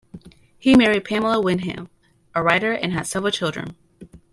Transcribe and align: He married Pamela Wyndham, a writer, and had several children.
He 0.57 0.75
married 0.75 1.05
Pamela 1.05 1.39
Wyndham, 1.39 1.87
a 2.33 2.41
writer, 2.41 2.71
and 2.71 2.91
had 2.91 3.05
several 3.05 3.31
children. 3.31 3.75